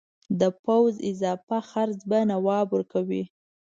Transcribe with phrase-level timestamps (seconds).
[0.39, 3.23] د پوځ اضافه خرڅ به نواب ورکوي.